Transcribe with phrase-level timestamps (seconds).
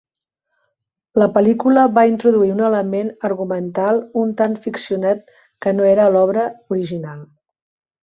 [1.23, 5.25] La pel·lícula va introduir un element argumental un tant ficcionat
[5.67, 7.27] que no era a l'obra original.